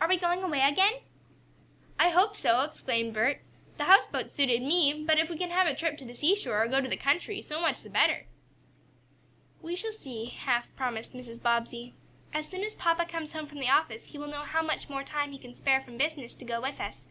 "Are 0.00 0.08
we 0.08 0.16
going 0.16 0.42
away 0.42 0.62
again?" 0.62 0.94
"I 1.96 2.08
hope 2.10 2.34
so!" 2.34 2.62
exclaimed 2.62 3.14
Bert. 3.14 3.40
"The 3.76 3.84
houseboat 3.84 4.28
suited 4.28 4.62
me, 4.62 5.04
but 5.06 5.16
if 5.20 5.30
we 5.30 5.38
can 5.38 5.50
have 5.50 5.68
a 5.68 5.76
trip 5.76 5.96
to 5.98 6.04
the 6.04 6.12
seashore, 6.16 6.60
or 6.60 6.66
go 6.66 6.80
to 6.80 6.88
the 6.88 6.96
country, 6.96 7.40
so 7.40 7.60
much 7.60 7.82
the 7.82 7.88
better." 7.88 8.26
"We 9.62 9.76
shall 9.76 9.92
see," 9.92 10.24
half 10.24 10.74
promised 10.74 11.12
Mrs. 11.12 11.40
Bobbsey. 11.40 11.94
"As 12.34 12.48
soon 12.48 12.64
as 12.64 12.74
papa 12.74 13.06
comes 13.06 13.32
home 13.32 13.46
from 13.46 13.60
the 13.60 13.68
office, 13.70 14.06
he 14.06 14.18
will 14.18 14.26
know 14.26 14.42
how 14.42 14.62
much 14.62 14.88
more 14.88 15.04
time 15.04 15.30
he 15.30 15.38
can 15.38 15.54
spare 15.54 15.80
from 15.80 15.96
business 15.96 16.34
to 16.34 16.44
go 16.44 16.60
with 16.60 16.80
us. 16.80 17.06